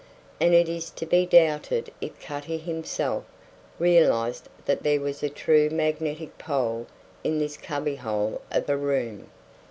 [0.39, 3.23] And it is to be doubted if Cutty himself
[3.77, 6.87] realized that there was a true magnetic pole
[7.23, 9.29] in this cubbyhole of a room.